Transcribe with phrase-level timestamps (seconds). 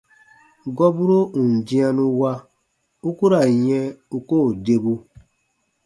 [0.77, 2.33] Gɔburo ù n dĩanu wa,
[3.07, 3.85] u ku ra n yɛ̃
[4.15, 4.93] u koo debu.